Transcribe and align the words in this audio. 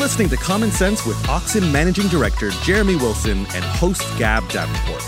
Listening 0.00 0.30
to 0.30 0.36
Common 0.38 0.70
Cents 0.70 1.04
with 1.04 1.28
Oxen 1.28 1.70
Managing 1.70 2.08
Director 2.08 2.48
Jeremy 2.62 2.96
Wilson 2.96 3.40
and 3.40 3.62
host 3.62 4.02
Gab 4.18 4.48
Davenport. 4.48 5.04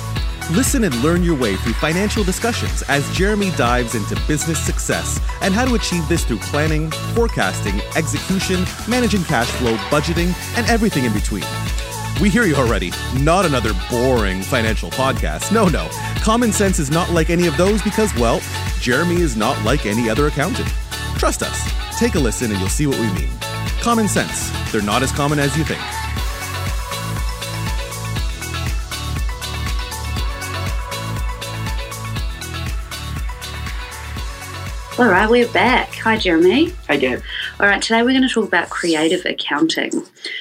Listen 0.50 0.84
and 0.84 0.94
learn 1.02 1.22
your 1.22 1.34
way 1.34 1.56
through 1.56 1.72
financial 1.72 2.22
discussions 2.22 2.82
as 2.88 3.10
Jeremy 3.16 3.52
dives 3.52 3.94
into 3.94 4.20
business 4.28 4.62
success 4.62 5.18
and 5.40 5.54
how 5.54 5.64
to 5.64 5.76
achieve 5.76 6.06
this 6.08 6.24
through 6.24 6.40
planning, 6.40 6.90
forecasting, 7.14 7.80
execution, 7.96 8.66
managing 8.86 9.24
cash 9.24 9.46
flow, 9.52 9.74
budgeting, 9.88 10.34
and 10.58 10.68
everything 10.68 11.06
in 11.06 11.12
between. 11.14 11.44
We 12.20 12.28
hear 12.28 12.44
you 12.44 12.56
already. 12.56 12.92
Not 13.18 13.46
another 13.46 13.72
boring 13.90 14.42
financial 14.42 14.90
podcast. 14.90 15.52
No, 15.52 15.68
no. 15.68 15.88
Common 16.16 16.52
Cents 16.52 16.78
is 16.78 16.90
not 16.90 17.10
like 17.10 17.30
any 17.30 17.46
of 17.46 17.56
those 17.56 17.80
because, 17.80 18.14
well, 18.16 18.42
Jeremy 18.78 19.22
is 19.22 19.38
not 19.38 19.60
like 19.64 19.86
any 19.86 20.10
other 20.10 20.26
accountant. 20.26 20.68
Trust 21.16 21.42
us. 21.42 21.98
Take 21.98 22.14
a 22.14 22.20
listen 22.20 22.50
and 22.50 22.60
you'll 22.60 22.68
see 22.68 22.86
what 22.86 22.98
we 23.00 23.10
mean. 23.14 23.30
Common 23.80 24.06
Cents. 24.06 24.61
They're 24.72 24.80
not 24.80 25.02
as 25.02 25.12
common 25.12 25.38
as 25.38 25.54
you 25.54 25.64
think. 25.64 25.82
All 34.98 35.08
right, 35.10 35.28
we're 35.28 35.48
back. 35.48 35.94
Hi, 35.96 36.16
Jeremy. 36.16 36.70
Hey, 36.88 36.98
Gab. 36.98 37.22
All 37.60 37.66
right, 37.66 37.82
today 37.82 38.02
we're 38.02 38.12
going 38.12 38.26
to 38.26 38.32
talk 38.32 38.46
about 38.46 38.70
creative 38.70 39.26
accounting. 39.26 39.90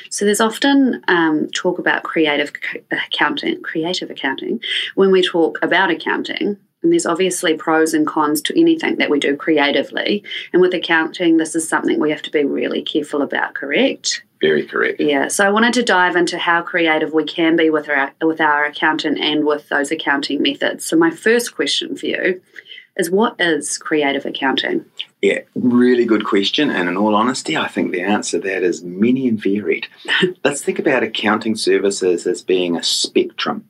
So 0.09 0.23
there's 0.23 0.39
often 0.39 1.03
um, 1.09 1.49
talk 1.49 1.77
about 1.77 2.03
creative 2.03 2.53
accounting, 2.89 3.61
creative 3.61 4.09
accounting, 4.09 4.61
when 4.95 5.11
we 5.11 5.21
talk 5.21 5.59
about 5.61 5.91
accounting. 5.91 6.57
And 6.83 6.91
there's 6.91 7.05
obviously 7.05 7.53
pros 7.55 7.93
and 7.93 8.07
cons 8.07 8.41
to 8.43 8.59
anything 8.59 8.95
that 8.97 9.09
we 9.09 9.19
do 9.19 9.35
creatively. 9.35 10.23
And 10.51 10.61
with 10.61 10.73
accounting, 10.73 11.37
this 11.37 11.55
is 11.55 11.67
something 11.67 11.99
we 11.99 12.09
have 12.09 12.23
to 12.23 12.31
be 12.31 12.43
really 12.43 12.81
careful 12.81 13.21
about, 13.21 13.53
correct? 13.53 14.23
Very 14.41 14.65
correct. 14.65 14.99
Yeah. 14.99 15.27
So 15.27 15.45
I 15.45 15.51
wanted 15.51 15.73
to 15.75 15.83
dive 15.83 16.15
into 16.15 16.39
how 16.39 16.63
creative 16.63 17.13
we 17.13 17.25
can 17.25 17.55
be 17.55 17.69
with 17.69 17.87
our 17.87 18.11
with 18.21 18.41
our 18.41 18.65
accountant 18.65 19.19
and 19.19 19.45
with 19.45 19.69
those 19.69 19.91
accounting 19.91 20.41
methods. 20.41 20.83
So 20.85 20.97
my 20.97 21.11
first 21.11 21.55
question 21.55 21.95
for 21.95 22.07
you 22.07 22.41
is 22.97 23.11
what 23.11 23.35
is 23.39 23.77
creative 23.77 24.25
accounting? 24.25 24.85
Yeah, 25.21 25.41
really 25.53 26.05
good 26.05 26.25
question. 26.25 26.71
And 26.71 26.89
in 26.89 26.97
all 26.97 27.13
honesty, 27.13 27.55
I 27.55 27.67
think 27.67 27.91
the 27.91 28.01
answer 28.01 28.39
to 28.39 28.47
that 28.47 28.63
is 28.63 28.83
many 28.83 29.27
and 29.27 29.41
varied. 29.41 29.87
Let's 30.43 30.63
think 30.63 30.79
about 30.79 31.03
accounting 31.03 31.55
services 31.55 32.25
as 32.25 32.41
being 32.41 32.75
a 32.75 32.83
spectrum. 32.83 33.67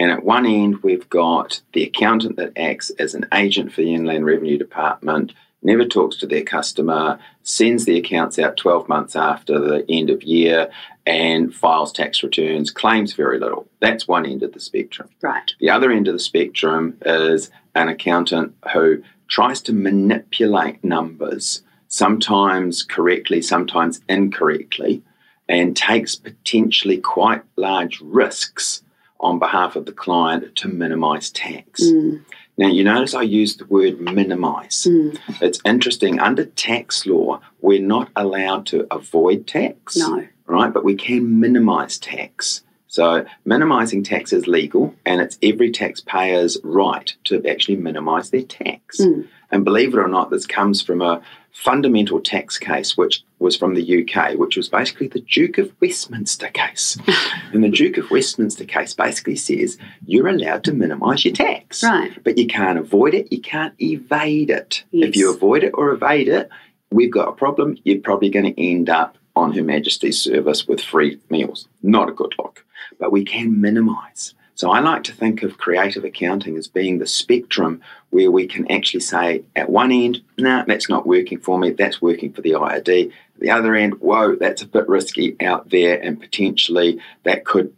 And 0.00 0.10
at 0.10 0.24
one 0.24 0.46
end, 0.46 0.82
we've 0.82 1.06
got 1.10 1.60
the 1.74 1.82
accountant 1.82 2.36
that 2.36 2.56
acts 2.56 2.88
as 2.98 3.14
an 3.14 3.26
agent 3.34 3.70
for 3.70 3.82
the 3.82 3.94
Inland 3.94 4.24
Revenue 4.24 4.56
Department, 4.56 5.34
never 5.62 5.84
talks 5.84 6.16
to 6.16 6.26
their 6.26 6.42
customer, 6.42 7.18
sends 7.42 7.84
the 7.84 7.98
accounts 7.98 8.38
out 8.38 8.56
12 8.56 8.88
months 8.88 9.14
after 9.14 9.58
the 9.58 9.84
end 9.90 10.08
of 10.08 10.22
year, 10.22 10.70
and 11.04 11.54
files 11.54 11.92
tax 11.92 12.22
returns, 12.22 12.70
claims 12.70 13.12
very 13.12 13.38
little. 13.38 13.68
That's 13.80 14.08
one 14.08 14.24
end 14.24 14.42
of 14.42 14.54
the 14.54 14.60
spectrum. 14.60 15.10
Right. 15.20 15.52
The 15.60 15.68
other 15.68 15.90
end 15.92 16.08
of 16.08 16.14
the 16.14 16.18
spectrum 16.18 16.96
is 17.04 17.50
an 17.74 17.90
accountant 17.90 18.54
who 18.72 19.02
tries 19.28 19.60
to 19.62 19.74
manipulate 19.74 20.82
numbers, 20.82 21.62
sometimes 21.88 22.82
correctly, 22.84 23.42
sometimes 23.42 24.00
incorrectly, 24.08 25.02
and 25.46 25.76
takes 25.76 26.16
potentially 26.16 26.96
quite 26.96 27.42
large 27.56 28.00
risks 28.00 28.82
on 29.20 29.38
behalf 29.38 29.76
of 29.76 29.86
the 29.86 29.92
client 29.92 30.56
to 30.56 30.68
minimize 30.68 31.30
tax. 31.30 31.82
Mm. 31.82 32.24
Now, 32.56 32.68
you 32.68 32.84
notice 32.84 33.14
I 33.14 33.22
use 33.22 33.56
the 33.56 33.66
word 33.66 34.00
minimize. 34.00 34.86
Mm. 34.88 35.18
It's 35.40 35.60
interesting. 35.64 36.18
Under 36.20 36.44
tax 36.44 37.06
law, 37.06 37.40
we're 37.60 37.80
not 37.80 38.10
allowed 38.16 38.66
to 38.66 38.86
avoid 38.90 39.46
tax 39.46 39.96
No. 39.96 40.26
right? 40.46 40.72
But 40.72 40.84
we 40.84 40.94
can 40.94 41.40
minimize 41.40 41.98
tax. 41.98 42.62
So, 42.88 43.24
minimizing 43.44 44.02
tax 44.02 44.32
is 44.32 44.48
legal 44.48 44.94
and 45.06 45.20
it's 45.20 45.38
every 45.42 45.70
taxpayer's 45.70 46.58
right 46.64 47.14
to 47.24 47.46
actually 47.46 47.76
minimize 47.76 48.30
their 48.30 48.42
tax. 48.42 49.00
Mm. 49.00 49.28
And 49.52 49.64
believe 49.64 49.94
it 49.94 49.98
or 49.98 50.08
not, 50.08 50.30
this 50.30 50.46
comes 50.46 50.82
from 50.82 51.00
a 51.00 51.22
fundamental 51.52 52.20
tax 52.20 52.58
case, 52.58 52.96
which 52.96 53.22
was 53.38 53.56
from 53.56 53.74
the 53.74 54.02
UK, 54.04 54.34
which 54.38 54.56
was 54.56 54.68
basically 54.68 55.08
the 55.08 55.20
Duke 55.20 55.58
of 55.58 55.72
Westminster 55.80 56.48
case. 56.48 56.96
and 57.52 57.62
the 57.64 57.68
Duke 57.68 57.96
of 57.98 58.10
Westminster 58.10 58.64
case 58.64 58.94
basically 58.94 59.36
says 59.36 59.76
you're 60.06 60.28
allowed 60.28 60.64
to 60.64 60.72
minimize 60.72 61.24
your 61.24 61.34
tax, 61.34 61.82
Right. 61.82 62.12
but 62.24 62.38
you 62.38 62.46
can't 62.46 62.78
avoid 62.78 63.14
it, 63.14 63.32
you 63.32 63.40
can't 63.40 63.74
evade 63.80 64.50
it. 64.50 64.84
Yes. 64.90 65.10
If 65.10 65.16
you 65.16 65.32
avoid 65.34 65.64
it 65.64 65.72
or 65.74 65.90
evade 65.90 66.28
it, 66.28 66.48
we've 66.90 67.12
got 67.12 67.28
a 67.28 67.32
problem. 67.32 67.76
You're 67.84 68.00
probably 68.00 68.30
going 68.30 68.54
to 68.54 68.60
end 68.62 68.88
up 68.90 69.16
on 69.36 69.52
Her 69.52 69.62
Majesty's 69.62 70.20
service 70.20 70.66
with 70.66 70.80
free 70.80 71.18
meals. 71.30 71.68
Not 71.82 72.08
a 72.08 72.12
good 72.12 72.34
look, 72.38 72.64
but 72.98 73.12
we 73.12 73.24
can 73.24 73.60
minimize. 73.60 74.34
So 74.60 74.70
I 74.70 74.80
like 74.80 75.04
to 75.04 75.14
think 75.14 75.42
of 75.42 75.56
creative 75.56 76.04
accounting 76.04 76.58
as 76.58 76.68
being 76.68 76.98
the 76.98 77.06
spectrum 77.06 77.80
where 78.10 78.30
we 78.30 78.46
can 78.46 78.70
actually 78.70 79.00
say 79.00 79.42
at 79.56 79.70
one 79.70 79.90
end, 79.90 80.20
nah, 80.36 80.66
that's 80.66 80.90
not 80.90 81.06
working 81.06 81.40
for 81.40 81.58
me, 81.58 81.70
that's 81.70 82.02
working 82.02 82.30
for 82.30 82.42
the 82.42 82.50
IRD. 82.50 83.06
At 83.06 83.40
the 83.40 83.50
other 83.52 83.74
end, 83.74 84.02
whoa, 84.02 84.36
that's 84.36 84.60
a 84.60 84.66
bit 84.66 84.86
risky 84.86 85.34
out 85.40 85.70
there 85.70 85.98
and 85.98 86.20
potentially 86.20 87.00
that 87.22 87.46
could 87.46 87.74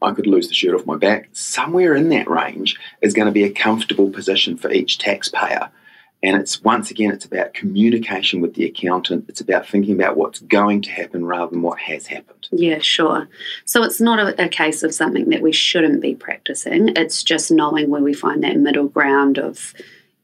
I 0.00 0.12
could 0.12 0.26
lose 0.26 0.48
the 0.48 0.54
shirt 0.54 0.74
off 0.74 0.86
my 0.86 0.96
back. 0.96 1.28
Somewhere 1.32 1.94
in 1.94 2.08
that 2.08 2.30
range 2.30 2.80
is 3.02 3.12
going 3.12 3.26
to 3.26 3.32
be 3.32 3.44
a 3.44 3.52
comfortable 3.52 4.08
position 4.08 4.56
for 4.56 4.72
each 4.72 4.96
taxpayer. 4.96 5.70
And 6.24 6.36
it's 6.36 6.62
once 6.62 6.90
again, 6.92 7.10
it's 7.10 7.24
about 7.24 7.52
communication 7.52 8.40
with 8.40 8.54
the 8.54 8.64
accountant. 8.64 9.24
It's 9.28 9.40
about 9.40 9.66
thinking 9.66 9.94
about 9.94 10.16
what's 10.16 10.38
going 10.38 10.82
to 10.82 10.90
happen 10.90 11.24
rather 11.26 11.50
than 11.50 11.62
what 11.62 11.80
has 11.80 12.06
happened. 12.06 12.48
Yeah, 12.52 12.78
sure. 12.78 13.28
So 13.64 13.82
it's 13.82 14.00
not 14.00 14.20
a, 14.20 14.44
a 14.44 14.48
case 14.48 14.84
of 14.84 14.94
something 14.94 15.30
that 15.30 15.42
we 15.42 15.50
shouldn't 15.52 16.00
be 16.00 16.14
practicing. 16.14 16.90
It's 16.96 17.24
just 17.24 17.50
knowing 17.50 17.90
where 17.90 18.02
we 18.02 18.14
find 18.14 18.44
that 18.44 18.56
middle 18.56 18.86
ground 18.86 19.38
of, 19.38 19.74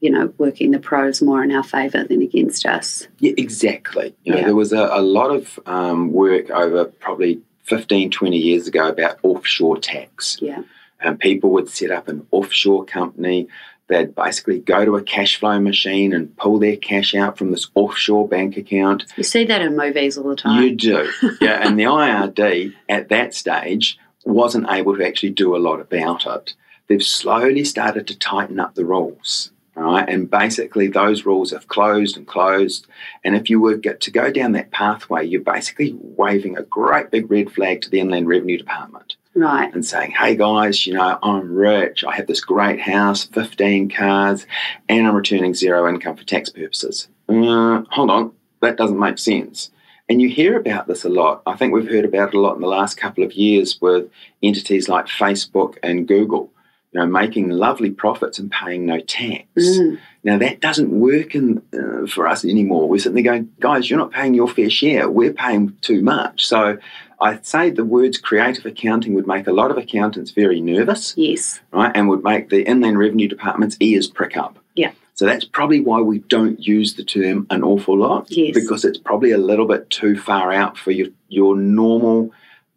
you 0.00 0.10
know, 0.10 0.32
working 0.38 0.70
the 0.70 0.78
pros 0.78 1.20
more 1.20 1.42
in 1.42 1.50
our 1.50 1.64
favour 1.64 2.04
than 2.04 2.22
against 2.22 2.64
us. 2.64 3.08
Yeah, 3.18 3.32
exactly. 3.36 4.14
You 4.22 4.32
know, 4.34 4.38
Yeah. 4.38 4.44
there 4.44 4.54
was 4.54 4.72
a, 4.72 4.88
a 4.92 5.02
lot 5.02 5.30
of 5.32 5.58
um, 5.66 6.12
work 6.12 6.48
over 6.50 6.84
probably 6.84 7.40
15, 7.64 8.12
20 8.12 8.36
years 8.38 8.68
ago 8.68 8.88
about 8.88 9.18
offshore 9.24 9.78
tax. 9.78 10.38
Yeah. 10.40 10.62
And 11.00 11.18
people 11.18 11.50
would 11.50 11.68
set 11.68 11.90
up 11.90 12.06
an 12.06 12.24
offshore 12.30 12.84
company. 12.84 13.48
They'd 13.88 14.14
basically 14.14 14.60
go 14.60 14.84
to 14.84 14.96
a 14.96 15.02
cash 15.02 15.36
flow 15.36 15.58
machine 15.58 16.12
and 16.12 16.36
pull 16.36 16.58
their 16.58 16.76
cash 16.76 17.14
out 17.14 17.38
from 17.38 17.50
this 17.50 17.68
offshore 17.74 18.28
bank 18.28 18.56
account. 18.56 19.06
You 19.16 19.24
see 19.24 19.44
that 19.46 19.62
in 19.62 19.76
movies 19.76 20.18
all 20.18 20.28
the 20.28 20.36
time. 20.36 20.62
You 20.62 20.74
do. 20.74 21.10
yeah, 21.40 21.66
and 21.66 21.78
the 21.78 21.84
IRD 21.84 22.74
at 22.88 23.08
that 23.08 23.34
stage 23.34 23.98
wasn't 24.24 24.70
able 24.70 24.96
to 24.96 25.06
actually 25.06 25.30
do 25.30 25.56
a 25.56 25.58
lot 25.58 25.80
about 25.80 26.26
it. 26.26 26.54
They've 26.86 27.02
slowly 27.02 27.64
started 27.64 28.06
to 28.08 28.18
tighten 28.18 28.60
up 28.60 28.74
the 28.74 28.84
rules. 28.84 29.52
all 29.74 29.84
Right, 29.84 30.08
and 30.08 30.30
basically 30.30 30.88
those 30.88 31.24
rules 31.24 31.52
have 31.52 31.68
closed 31.68 32.18
and 32.18 32.26
closed. 32.26 32.86
And 33.24 33.34
if 33.34 33.48
you 33.48 33.58
were 33.58 33.78
to 33.78 34.10
go 34.10 34.30
down 34.30 34.52
that 34.52 34.70
pathway, 34.70 35.26
you're 35.26 35.40
basically 35.40 35.96
waving 35.98 36.58
a 36.58 36.62
great 36.62 37.10
big 37.10 37.30
red 37.30 37.50
flag 37.50 37.80
to 37.82 37.90
the 37.90 38.00
Inland 38.00 38.28
Revenue 38.28 38.58
Department 38.58 39.16
right. 39.40 39.72
and 39.72 39.84
saying, 39.84 40.12
hey 40.12 40.36
guys, 40.36 40.86
you 40.86 40.94
know, 40.94 41.18
I'm 41.22 41.54
rich, 41.54 42.04
I 42.04 42.14
have 42.16 42.26
this 42.26 42.40
great 42.40 42.80
house, 42.80 43.24
15 43.24 43.90
cars, 43.90 44.46
and 44.88 45.06
I'm 45.06 45.14
returning 45.14 45.54
zero 45.54 45.88
income 45.88 46.16
for 46.16 46.24
tax 46.24 46.48
purposes. 46.48 47.08
Uh, 47.28 47.82
hold 47.90 48.10
on, 48.10 48.32
that 48.62 48.76
doesn't 48.76 48.98
make 48.98 49.18
sense. 49.18 49.70
And 50.08 50.22
you 50.22 50.28
hear 50.28 50.58
about 50.58 50.88
this 50.88 51.04
a 51.04 51.10
lot. 51.10 51.42
I 51.46 51.54
think 51.56 51.74
we've 51.74 51.88
heard 51.88 52.06
about 52.06 52.28
it 52.28 52.34
a 52.34 52.40
lot 52.40 52.54
in 52.54 52.62
the 52.62 52.66
last 52.66 52.96
couple 52.96 53.24
of 53.24 53.32
years 53.34 53.78
with 53.80 54.10
entities 54.42 54.88
like 54.88 55.06
Facebook 55.06 55.76
and 55.82 56.08
Google, 56.08 56.50
you 56.92 57.00
know, 57.00 57.06
making 57.06 57.50
lovely 57.50 57.90
profits 57.90 58.38
and 58.38 58.50
paying 58.50 58.86
no 58.86 59.00
tax. 59.00 59.46
Mm. 59.58 59.98
Now 60.24 60.38
that 60.38 60.60
doesn't 60.60 60.90
work 60.90 61.34
in, 61.34 61.62
uh, 61.72 62.06
for 62.06 62.26
us 62.26 62.44
anymore. 62.44 62.88
We're 62.88 62.98
sitting 62.98 63.22
there 63.22 63.32
going, 63.32 63.52
guys, 63.60 63.88
you're 63.88 63.98
not 63.98 64.10
paying 64.12 64.34
your 64.34 64.48
fair 64.48 64.68
share. 64.70 65.08
We're 65.08 65.32
paying 65.32 65.76
too 65.80 66.02
much. 66.02 66.46
So 66.46 66.78
I'd 67.20 67.46
say 67.46 67.70
the 67.70 67.84
words 67.84 68.18
creative 68.18 68.66
accounting 68.66 69.14
would 69.14 69.26
make 69.26 69.46
a 69.46 69.52
lot 69.52 69.70
of 69.70 69.76
accountants 69.78 70.30
very 70.32 70.60
nervous, 70.60 71.14
Yes. 71.16 71.60
right, 71.72 71.90
and 71.94 72.08
would 72.08 72.22
make 72.24 72.48
the 72.48 72.62
Inland 72.62 72.98
Revenue 72.98 73.28
Department's 73.28 73.76
ears 73.80 74.06
prick 74.08 74.36
up. 74.36 74.58
Yeah. 74.74 74.92
So 75.14 75.24
that's 75.26 75.44
probably 75.44 75.80
why 75.80 76.00
we 76.00 76.18
don't 76.20 76.64
use 76.64 76.94
the 76.94 77.02
term 77.02 77.46
an 77.50 77.64
awful 77.64 77.98
lot, 77.98 78.28
Yes. 78.30 78.54
because 78.54 78.84
it's 78.84 78.98
probably 78.98 79.32
a 79.32 79.38
little 79.38 79.66
bit 79.66 79.90
too 79.90 80.16
far 80.16 80.52
out 80.52 80.76
for 80.78 80.90
your 80.92 81.08
your 81.28 81.56
normal 81.56 82.32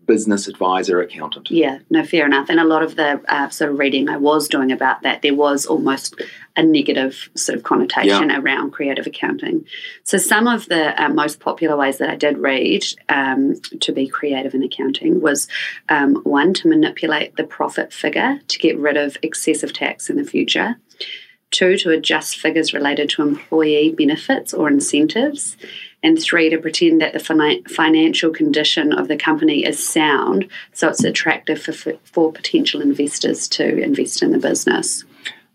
business 0.05 0.47
advisor 0.47 1.01
accountant. 1.01 1.49
Yeah, 1.51 1.79
no, 1.89 2.03
fair 2.03 2.25
enough. 2.25 2.49
And 2.49 2.59
a 2.59 2.65
lot 2.65 2.83
of 2.83 2.95
the 2.95 3.21
uh, 3.27 3.49
sort 3.49 3.71
of 3.71 3.79
reading 3.79 4.09
I 4.09 4.17
was 4.17 4.47
doing 4.47 4.71
about 4.71 5.01
that, 5.03 5.21
there 5.21 5.35
was 5.35 5.65
almost 5.65 6.21
a 6.55 6.63
negative 6.63 7.29
sort 7.35 7.57
of 7.57 7.63
connotation 7.63 8.31
around 8.31 8.71
creative 8.71 9.07
accounting. 9.07 9.65
So, 10.03 10.17
some 10.17 10.47
of 10.47 10.67
the 10.67 11.01
uh, 11.01 11.09
most 11.09 11.39
popular 11.39 11.77
ways 11.77 11.97
that 11.99 12.09
I 12.09 12.15
did 12.15 12.37
read 12.37 12.83
um, 13.09 13.59
to 13.79 13.91
be 13.91 14.07
creative 14.07 14.53
in 14.53 14.63
accounting 14.63 15.21
was 15.21 15.47
um, 15.89 16.15
one, 16.23 16.53
to 16.55 16.67
manipulate 16.67 17.35
the 17.35 17.43
profit 17.43 17.93
figure 17.93 18.39
to 18.47 18.59
get 18.59 18.77
rid 18.77 18.97
of 18.97 19.17
excessive 19.21 19.73
tax 19.73 20.09
in 20.09 20.17
the 20.17 20.23
future. 20.23 20.77
Two, 21.51 21.77
to 21.77 21.91
adjust 21.91 22.37
figures 22.37 22.73
related 22.73 23.09
to 23.11 23.21
employee 23.21 23.93
benefits 23.97 24.53
or 24.53 24.69
incentives. 24.69 25.57
And 26.03 26.21
three, 26.21 26.49
to 26.49 26.57
pretend 26.57 27.01
that 27.01 27.13
the 27.13 27.19
fina- 27.19 27.61
financial 27.69 28.31
condition 28.31 28.91
of 28.93 29.07
the 29.07 29.17
company 29.17 29.65
is 29.65 29.85
sound, 29.85 30.47
so 30.73 30.89
it's 30.89 31.03
attractive 31.03 31.61
for, 31.61 31.73
for 32.03 32.31
potential 32.31 32.81
investors 32.81 33.47
to 33.49 33.77
invest 33.79 34.23
in 34.23 34.31
the 34.31 34.39
business. 34.39 35.03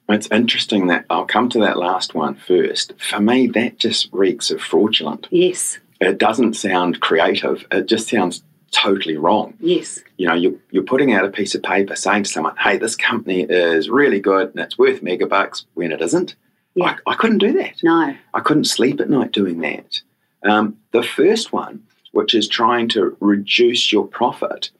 It's 0.08 0.30
interesting 0.30 0.86
that 0.86 1.04
I'll 1.10 1.26
come 1.26 1.48
to 1.48 1.58
that 1.60 1.78
last 1.78 2.14
one 2.14 2.36
first. 2.36 2.92
For 2.98 3.18
me, 3.18 3.48
that 3.48 3.78
just 3.78 4.08
reeks 4.12 4.52
of 4.52 4.60
fraudulent. 4.60 5.26
Yes. 5.30 5.78
It 6.00 6.18
doesn't 6.18 6.54
sound 6.54 7.00
creative. 7.00 7.66
It 7.72 7.86
just 7.86 8.08
sounds 8.08 8.44
totally 8.70 9.16
wrong. 9.16 9.54
Yes. 9.58 10.00
You 10.16 10.28
know, 10.28 10.34
you're, 10.34 10.54
you're 10.70 10.84
putting 10.84 11.12
out 11.12 11.24
a 11.24 11.30
piece 11.30 11.56
of 11.56 11.62
paper 11.62 11.96
saying 11.96 12.24
to 12.24 12.30
someone, 12.30 12.56
hey, 12.56 12.76
this 12.78 12.94
company 12.94 13.42
is 13.42 13.88
really 13.88 14.20
good 14.20 14.50
and 14.50 14.60
it's 14.60 14.78
worth 14.78 15.02
megabucks 15.02 15.64
when 15.74 15.90
it 15.90 16.00
isn't. 16.00 16.36
Yeah. 16.74 16.96
I, 17.06 17.12
I 17.12 17.14
couldn't 17.16 17.38
do 17.38 17.54
that. 17.54 17.82
No. 17.82 18.14
I 18.34 18.40
couldn't 18.40 18.66
sleep 18.66 19.00
at 19.00 19.10
night 19.10 19.32
doing 19.32 19.58
that. 19.60 20.02
Um, 20.44 20.76
the 20.92 21.02
first 21.02 21.52
one, 21.52 21.82
which 22.12 22.34
is 22.34 22.48
trying 22.48 22.88
to 22.90 23.16
reduce 23.20 23.92
your 23.92 24.06
profit, 24.06 24.70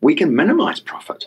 we 0.00 0.14
can 0.14 0.34
minimize 0.34 0.80
profit. 0.80 1.26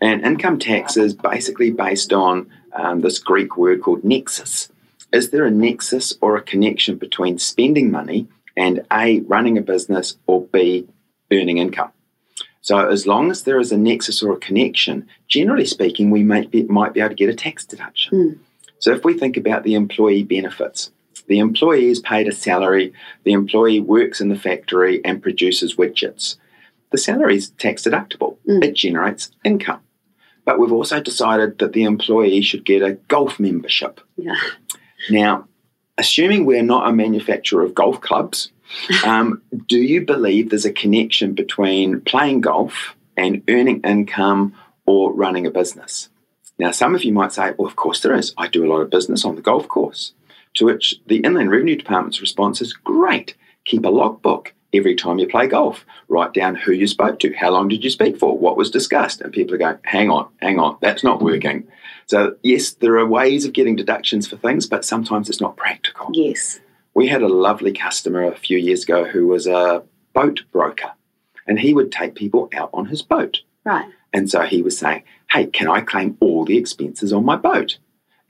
And 0.00 0.24
income 0.24 0.58
tax 0.58 0.96
is 0.96 1.14
basically 1.14 1.70
based 1.70 2.12
on 2.12 2.50
um, 2.72 3.00
this 3.00 3.18
Greek 3.18 3.56
word 3.56 3.82
called 3.82 4.04
nexus. 4.04 4.68
Is 5.12 5.30
there 5.30 5.46
a 5.46 5.50
nexus 5.50 6.14
or 6.20 6.36
a 6.36 6.42
connection 6.42 6.96
between 6.96 7.38
spending 7.38 7.90
money 7.90 8.26
and 8.56 8.84
A, 8.92 9.20
running 9.20 9.56
a 9.56 9.62
business, 9.62 10.16
or 10.26 10.42
B, 10.42 10.86
earning 11.30 11.58
income? 11.58 11.92
So, 12.60 12.88
as 12.88 13.06
long 13.06 13.30
as 13.30 13.44
there 13.44 13.60
is 13.60 13.70
a 13.70 13.76
nexus 13.76 14.22
or 14.22 14.32
a 14.32 14.38
connection, 14.38 15.06
generally 15.28 15.66
speaking, 15.66 16.10
we 16.10 16.24
might 16.24 16.50
be, 16.50 16.64
might 16.64 16.92
be 16.92 17.00
able 17.00 17.10
to 17.10 17.14
get 17.14 17.28
a 17.28 17.34
tax 17.34 17.64
deduction. 17.64 18.12
Mm. 18.12 18.38
So, 18.80 18.92
if 18.92 19.04
we 19.04 19.14
think 19.14 19.36
about 19.36 19.62
the 19.62 19.74
employee 19.74 20.24
benefits, 20.24 20.90
the 21.28 21.38
employee 21.38 21.86
is 21.88 22.00
paid 22.00 22.28
a 22.28 22.32
salary, 22.32 22.92
the 23.24 23.32
employee 23.32 23.80
works 23.80 24.20
in 24.20 24.28
the 24.28 24.38
factory 24.38 25.04
and 25.04 25.22
produces 25.22 25.76
widgets. 25.76 26.36
The 26.90 26.98
salary 26.98 27.36
is 27.36 27.50
tax 27.50 27.82
deductible, 27.82 28.36
Mm. 28.48 28.64
it 28.64 28.74
generates 28.74 29.30
income. 29.44 29.80
But 30.44 30.58
we've 30.60 30.72
also 30.72 31.00
decided 31.00 31.58
that 31.58 31.72
the 31.72 31.82
employee 31.82 32.40
should 32.42 32.64
get 32.64 32.82
a 32.82 32.92
golf 33.08 33.40
membership. 33.40 34.00
Yeah. 34.16 34.36
Now, 35.10 35.48
assuming 35.98 36.44
we're 36.44 36.62
not 36.62 36.88
a 36.88 36.92
manufacturer 36.92 37.64
of 37.64 37.74
golf 37.74 38.00
clubs, 38.00 38.52
um, 39.04 39.42
do 39.66 39.78
you 39.78 40.04
believe 40.04 40.50
there's 40.50 40.64
a 40.64 40.72
connection 40.72 41.32
between 41.34 42.00
playing 42.02 42.40
golf 42.42 42.94
and 43.16 43.42
earning 43.48 43.80
income 43.82 44.54
or 44.86 45.12
running 45.12 45.46
a 45.46 45.50
business? 45.50 46.08
Now, 46.58 46.70
some 46.70 46.94
of 46.94 47.04
you 47.04 47.12
might 47.12 47.32
say, 47.32 47.52
well, 47.58 47.68
of 47.68 47.76
course 47.76 48.00
there 48.00 48.14
is. 48.14 48.32
I 48.38 48.48
do 48.48 48.64
a 48.64 48.70
lot 48.72 48.80
of 48.80 48.90
business 48.90 49.24
on 49.24 49.34
the 49.36 49.42
golf 49.42 49.68
course. 49.68 50.12
To 50.56 50.64
which 50.64 50.94
the 51.06 51.18
Inland 51.18 51.50
Revenue 51.50 51.76
Department's 51.76 52.20
response 52.20 52.60
is 52.60 52.72
great. 52.72 53.34
Keep 53.64 53.84
a 53.84 53.90
logbook 53.90 54.54
every 54.72 54.94
time 54.94 55.18
you 55.18 55.28
play 55.28 55.46
golf. 55.46 55.84
Write 56.08 56.32
down 56.32 56.54
who 56.54 56.72
you 56.72 56.86
spoke 56.86 57.18
to, 57.20 57.32
how 57.34 57.50
long 57.50 57.68
did 57.68 57.84
you 57.84 57.90
speak 57.90 58.18
for, 58.18 58.36
what 58.36 58.56
was 58.56 58.70
discussed. 58.70 59.20
And 59.20 59.32
people 59.32 59.54
are 59.54 59.58
going, 59.58 59.78
hang 59.84 60.10
on, 60.10 60.28
hang 60.40 60.58
on, 60.58 60.78
that's 60.80 61.04
not 61.04 61.22
working. 61.22 61.66
So, 62.06 62.36
yes, 62.42 62.72
there 62.72 62.96
are 62.98 63.06
ways 63.06 63.44
of 63.44 63.52
getting 63.52 63.76
deductions 63.76 64.26
for 64.28 64.36
things, 64.36 64.66
but 64.66 64.84
sometimes 64.84 65.28
it's 65.28 65.40
not 65.40 65.56
practical. 65.56 66.10
Yes. 66.12 66.60
We 66.94 67.08
had 67.08 67.22
a 67.22 67.28
lovely 67.28 67.72
customer 67.72 68.24
a 68.24 68.36
few 68.36 68.58
years 68.58 68.84
ago 68.84 69.04
who 69.04 69.26
was 69.26 69.46
a 69.46 69.82
boat 70.14 70.42
broker, 70.52 70.92
and 71.46 71.58
he 71.58 71.74
would 71.74 71.92
take 71.92 72.14
people 72.14 72.48
out 72.54 72.70
on 72.72 72.86
his 72.86 73.02
boat. 73.02 73.40
Right. 73.64 73.90
And 74.12 74.30
so 74.30 74.42
he 74.42 74.62
was 74.62 74.78
saying, 74.78 75.02
Hey, 75.30 75.46
can 75.46 75.68
I 75.68 75.80
claim 75.80 76.16
all 76.20 76.44
the 76.44 76.56
expenses 76.56 77.12
on 77.12 77.24
my 77.24 77.36
boat? 77.36 77.78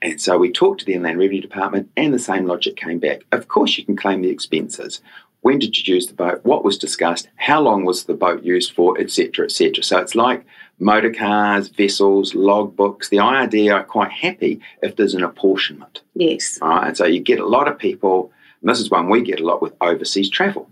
And 0.01 0.21
so 0.21 0.37
we 0.37 0.51
talked 0.51 0.81
to 0.81 0.85
the 0.85 0.93
Inland 0.93 1.19
Revenue 1.19 1.41
Department, 1.41 1.89
and 1.97 2.13
the 2.13 2.19
same 2.19 2.45
logic 2.45 2.75
came 2.75 2.99
back. 2.99 3.21
Of 3.31 3.47
course, 3.47 3.77
you 3.77 3.85
can 3.85 3.95
claim 3.95 4.21
the 4.21 4.29
expenses. 4.29 5.01
When 5.41 5.59
did 5.59 5.77
you 5.77 5.95
use 5.95 6.07
the 6.07 6.13
boat? 6.13 6.43
What 6.43 6.63
was 6.63 6.77
discussed? 6.77 7.29
How 7.35 7.61
long 7.61 7.85
was 7.85 8.03
the 8.03 8.13
boat 8.13 8.43
used 8.43 8.73
for? 8.73 8.99
Etc. 8.99 9.45
Etc. 9.45 9.83
So 9.83 9.97
it's 9.99 10.15
like 10.15 10.45
motor 10.79 11.11
cars, 11.11 11.69
vessels, 11.69 12.33
logbooks. 12.33 13.09
The 13.09 13.17
IRD 13.17 13.73
are 13.73 13.83
quite 13.83 14.11
happy 14.11 14.59
if 14.81 14.95
there's 14.95 15.15
an 15.15 15.23
apportionment. 15.23 16.01
Yes. 16.15 16.59
All 16.61 16.69
right. 16.69 16.87
And 16.89 16.97
so 16.97 17.05
you 17.05 17.19
get 17.19 17.39
a 17.39 17.47
lot 17.47 17.67
of 17.67 17.79
people, 17.79 18.31
and 18.61 18.69
this 18.69 18.79
is 18.79 18.91
one 18.91 19.09
we 19.09 19.21
get 19.21 19.39
a 19.39 19.45
lot 19.45 19.61
with 19.61 19.73
overseas 19.81 20.29
travel. 20.29 20.69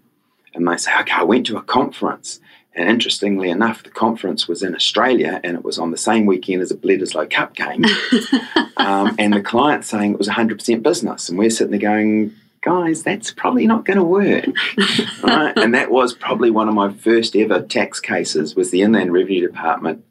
And 0.53 0.67
they 0.67 0.77
say, 0.77 0.91
okay, 1.01 1.13
I 1.13 1.23
went 1.23 1.47
to 1.47 1.57
a 1.57 1.63
conference. 1.63 2.39
And 2.75 2.89
interestingly 2.89 3.49
enough, 3.49 3.83
the 3.83 3.89
conference 3.89 4.47
was 4.47 4.61
in 4.61 4.75
Australia 4.75 5.39
and 5.43 5.55
it 5.55 5.63
was 5.63 5.79
on 5.79 5.91
the 5.91 5.97
same 5.97 6.25
weekend 6.25 6.61
as 6.61 6.71
a 6.71 6.75
Bledisloe 6.75 7.29
Cup 7.29 7.55
game. 7.55 7.85
um, 8.77 9.15
and 9.17 9.33
the 9.33 9.41
client 9.41 9.85
saying 9.85 10.13
it 10.13 10.17
was 10.17 10.27
100% 10.27 10.83
business. 10.83 11.29
And 11.29 11.37
we're 11.37 11.49
sitting 11.49 11.71
there 11.71 11.79
going, 11.79 12.33
guys, 12.61 13.01
that's 13.03 13.31
probably 13.31 13.65
not 13.65 13.85
going 13.85 13.97
to 13.97 14.03
work. 14.03 14.45
right? 15.23 15.53
And 15.55 15.73
that 15.73 15.89
was 15.89 16.13
probably 16.13 16.51
one 16.51 16.67
of 16.67 16.73
my 16.73 16.91
first 16.91 17.35
ever 17.35 17.61
tax 17.61 18.01
cases 18.01 18.55
was 18.55 18.71
the 18.71 18.81
Inland 18.81 19.13
Revenue 19.13 19.47
Department 19.47 20.03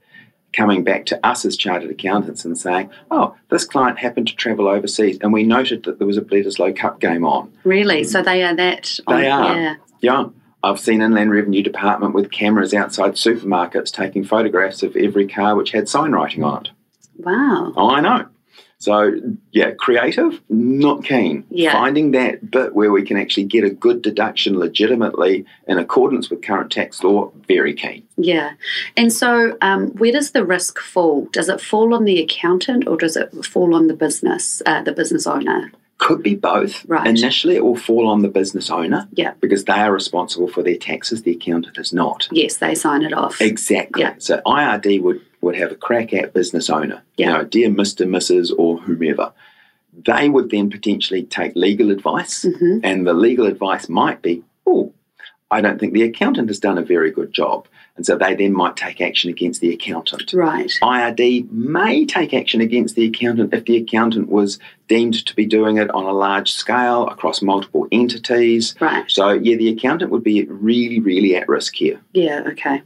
coming 0.55 0.85
back 0.85 1.05
to 1.07 1.27
us 1.27 1.45
as 1.45 1.57
chartered 1.57 1.91
accountants 1.91 2.45
and 2.45 2.57
saying, 2.57 2.89
oh, 3.11 3.37
this 3.51 3.65
client 3.65 3.99
happened 3.99 4.29
to 4.29 4.37
travel 4.37 4.69
overseas 4.69 5.19
and 5.21 5.33
we 5.33 5.43
noted 5.43 5.83
that 5.83 5.99
there 5.99 6.07
was 6.07 6.17
a 6.17 6.23
Bledisloe 6.23 6.75
Cup 6.75 7.01
game 7.01 7.27
on. 7.27 7.53
Really? 7.65 8.05
So 8.05 8.23
they 8.23 8.43
are 8.43 8.55
that. 8.55 8.99
They 9.07 9.29
are. 9.29 9.55
Yeah. 9.55 9.75
Yeah. 10.01 10.25
I've 10.65 10.81
seen 10.81 11.03
Inland 11.03 11.31
Revenue 11.31 11.63
Department 11.63 12.15
with 12.15 12.31
cameras 12.31 12.73
outside 12.73 13.13
supermarkets 13.13 13.93
taking 13.93 14.25
photographs 14.25 14.83
of 14.83 14.97
every 14.97 15.29
car 15.29 15.57
which 15.57 15.73
had 15.73 15.91
sign 15.91 16.13
writing 16.13 16.43
on 16.43 16.65
it. 16.65 16.71
Wow. 17.19 17.75
I 17.77 18.01
know. 18.01 18.27
So, 18.79 19.13
yeah, 19.53 19.71
creative, 19.73 20.41
not 20.49 21.05
keen. 21.05 21.45
Yeah. 21.49 21.73
Finding 21.73 22.11
that 22.13 22.51
bit 22.51 22.75
where 22.75 22.93
we 22.93 23.03
can 23.03 23.17
actually 23.19 23.45
get 23.45 23.65
a 23.65 23.71
good 23.71 24.03
deduction 24.03 24.59
legitimately 24.59 25.45
in 25.69 25.79
accordance 25.79 26.29
with 26.29 26.43
current 26.43 26.73
tax 26.73 27.03
law, 27.03 27.31
very 27.47 27.75
keen. 27.75 28.07
Yeah. 28.17 28.53
And 28.97 29.13
so, 29.13 29.57
um, 29.61 29.89
where 29.93 30.13
does 30.13 30.33
the 30.33 30.45
risk 30.45 30.81
fall? 30.81 31.29
Does 31.33 31.49
it 31.49 31.61
fall 31.61 31.95
on 31.95 32.05
the 32.05 32.21
accountant 32.23 32.89
or 32.89 32.97
does 32.97 33.17
it 33.17 33.33
fall 33.45 33.75
on 33.75 33.87
the 33.87 33.95
business, 33.95 34.61
uh, 34.67 34.83
the 34.83 34.93
business 34.93 35.27
owner? 35.27 35.73
Could 35.99 36.23
be 36.23 36.35
both. 36.35 36.85
Right. 36.87 37.07
Initially, 37.07 37.55
it 37.57 37.65
will 37.65 37.77
fall 37.77 38.09
on 38.09 38.23
the 38.23 38.29
business 38.29 38.69
owner 38.71 39.09
Yeah. 39.13 39.33
because 39.41 39.65
they 39.65 39.73
are 39.75 39.93
responsible 39.93 40.49
for 40.49 40.63
their 40.63 40.77
taxes, 40.77 41.23
the 41.23 41.33
accountant 41.33 41.79
is 41.79 41.93
not. 41.93 42.29
Yes, 42.33 42.57
they 42.57 42.75
sign 42.75 43.03
it 43.03 43.13
off. 43.13 43.41
Exactly. 43.41 44.03
Yeah. 44.03 44.15
So 44.19 44.41
IRD 44.45 45.01
would, 45.03 45.21
would 45.41 45.55
have 45.57 45.71
a 45.73 45.77
crack 45.77 46.13
at 46.13 46.35
business 46.35 46.69
owner, 46.69 47.03
Yeah. 47.17 47.27
you 47.27 47.33
know, 47.39 47.45
dear 47.45 47.69
Mr., 47.71 48.07
Mrs., 48.07 48.53
or 48.59 48.79
whomever. 48.79 49.33
They 50.05 50.29
would 50.29 50.51
then 50.51 50.69
potentially 50.71 51.23
take 51.23 51.55
legal 51.55 51.91
advice, 51.93 52.45
Mhm. 52.45 52.81
and 52.83 53.07
the 53.07 53.15
legal 53.15 53.47
advice 53.47 53.89
might 53.89 54.21
be, 54.21 54.43
oh, 54.67 54.93
I 55.55 55.61
don't 55.61 55.79
think 55.79 55.93
the 55.93 56.03
accountant 56.03 56.49
has 56.49 56.59
done 56.59 56.79
a 56.79 56.83
very 56.83 57.13
good 57.13 57.33
job. 57.33 57.69
And 57.97 58.05
so 58.05 58.19
they 58.19 58.35
then 58.35 58.53
might 58.53 58.77
take 58.77 59.01
action 59.01 59.31
against 59.31 59.61
the 59.61 59.73
accountant. 59.73 60.33
Right. 60.33 60.69
IRD 60.83 61.49
may 61.53 62.05
take 62.05 62.35
action 62.35 62.61
against 62.61 62.97
the 62.97 63.07
accountant 63.07 63.55
if 63.55 63.65
the 63.65 63.77
accountant 63.77 64.31
was 64.31 64.59
deemed 64.89 65.25
to 65.25 65.37
be 65.37 65.47
doing 65.47 65.77
it 65.77 65.91
on 65.91 66.07
a 66.07 66.13
large 66.13 66.51
scale 66.51 67.07
across 67.07 67.41
multiple 67.41 67.87
entities. 67.93 68.75
Right. 68.81 69.09
So, 69.09 69.31
yeah, 69.31 69.57
the 69.57 69.69
accountant 69.69 70.11
would 70.11 70.25
be 70.25 70.45
really, 70.47 70.99
really 70.99 71.37
at 71.37 71.49
risk 71.49 71.77
here. 71.77 72.01
Yeah. 72.13 72.43
Okay. 72.49 72.83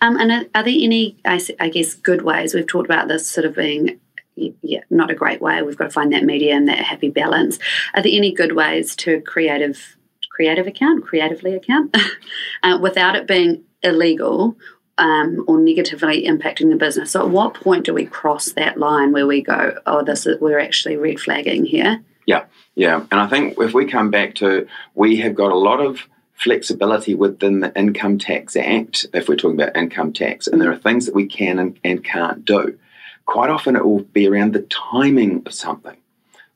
Um, 0.00 0.16
and 0.20 0.30
are, 0.30 0.44
are 0.54 0.62
there 0.62 0.78
any, 0.80 1.16
I 1.24 1.68
guess, 1.68 1.94
good 1.94 2.22
ways? 2.22 2.54
We've 2.54 2.64
talked 2.64 2.86
about 2.86 3.08
this 3.08 3.28
sort 3.28 3.44
of 3.44 3.56
being, 3.56 3.98
yeah, 4.36 4.82
not 4.88 5.10
a 5.10 5.14
great 5.14 5.40
way. 5.40 5.62
We've 5.62 5.76
got 5.76 5.86
to 5.86 5.90
find 5.90 6.12
that 6.12 6.22
medium, 6.22 6.66
that 6.66 6.78
happy 6.78 7.08
balance. 7.08 7.58
Are 7.94 8.02
there 8.02 8.12
any 8.14 8.32
good 8.32 8.54
ways 8.54 8.94
to 8.96 9.20
creative, 9.22 9.96
creative 10.34 10.66
account, 10.66 11.04
creatively 11.04 11.54
account, 11.54 11.96
uh, 12.62 12.78
without 12.80 13.14
it 13.16 13.26
being 13.26 13.62
illegal 13.82 14.56
um, 14.98 15.44
or 15.46 15.58
negatively 15.58 16.26
impacting 16.26 16.70
the 16.70 16.76
business? 16.76 17.12
So, 17.12 17.20
at 17.20 17.30
what 17.30 17.54
point 17.54 17.86
do 17.86 17.94
we 17.94 18.06
cross 18.06 18.52
that 18.52 18.78
line 18.78 19.12
where 19.12 19.26
we 19.26 19.42
go, 19.42 19.78
oh, 19.86 20.02
this 20.02 20.26
is 20.26 20.40
we're 20.40 20.58
actually 20.58 20.96
red 20.96 21.20
flagging 21.20 21.64
here? 21.64 22.02
Yeah, 22.26 22.44
yeah. 22.74 23.04
And 23.10 23.20
I 23.20 23.26
think 23.28 23.58
if 23.58 23.74
we 23.74 23.86
come 23.86 24.10
back 24.10 24.34
to, 24.36 24.66
we 24.94 25.16
have 25.18 25.34
got 25.34 25.52
a 25.52 25.56
lot 25.56 25.80
of 25.80 26.08
flexibility 26.34 27.14
within 27.14 27.60
the 27.60 27.76
Income 27.78 28.18
Tax 28.18 28.56
Act, 28.56 29.06
if 29.14 29.28
we're 29.28 29.36
talking 29.36 29.60
about 29.60 29.76
income 29.76 30.12
tax, 30.12 30.46
and 30.48 30.60
there 30.60 30.70
are 30.70 30.76
things 30.76 31.06
that 31.06 31.14
we 31.14 31.26
can 31.26 31.58
and, 31.58 31.78
and 31.84 32.04
can't 32.04 32.44
do. 32.44 32.76
Quite 33.24 33.50
often 33.50 33.76
it 33.76 33.84
will 33.84 34.02
be 34.02 34.26
around 34.26 34.52
the 34.52 34.62
timing 34.62 35.42
of 35.46 35.54
something. 35.54 35.96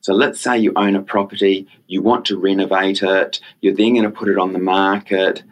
So 0.01 0.13
let's 0.13 0.39
say 0.39 0.57
you 0.57 0.71
own 0.75 0.95
a 0.95 1.01
property, 1.01 1.67
you 1.87 2.01
want 2.01 2.25
to 2.25 2.37
renovate 2.37 3.03
it, 3.03 3.39
you're 3.61 3.75
then 3.75 3.93
going 3.93 4.03
to 4.03 4.09
put 4.09 4.29
it 4.29 4.37
on 4.37 4.53
the 4.53 4.59
market. 4.59 5.43